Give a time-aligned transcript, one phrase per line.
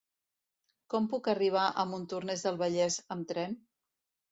[0.93, 3.57] Com puc arribar a Montornès del Vallès amb tren?